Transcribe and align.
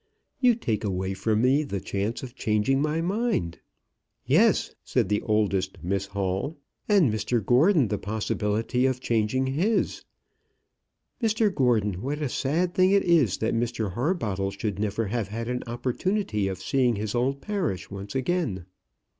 You 0.39 0.55
take 0.55 0.83
away 0.83 1.13
from 1.13 1.43
me 1.43 1.61
the 1.61 1.79
chance 1.79 2.23
of 2.23 2.33
changing 2.33 2.81
my 2.81 3.01
mind." 3.01 3.59
"Yes," 4.25 4.73
said 4.83 5.09
the 5.09 5.21
oldest 5.21 5.77
Miss 5.83 6.07
Hall; 6.07 6.57
"and 6.89 7.13
Mr 7.13 7.45
Gordon 7.45 7.89
the 7.89 7.99
possibility 7.99 8.87
of 8.87 8.99
changing 8.99 9.45
his. 9.45 10.03
Mr 11.21 11.53
Gordon, 11.53 12.01
what 12.01 12.17
a 12.19 12.29
sad 12.29 12.73
thing 12.73 12.89
it 12.89 13.03
is 13.03 13.37
that 13.37 13.53
Mr 13.53 13.91
Harbottle 13.91 14.49
should 14.49 14.79
never 14.79 15.05
have 15.05 15.27
had 15.27 15.47
an 15.47 15.61
opportunity 15.67 16.47
of 16.47 16.63
seeing 16.63 16.95
his 16.95 17.13
old 17.13 17.39
parish 17.39 17.91
once 17.91 18.15
again." 18.15 18.65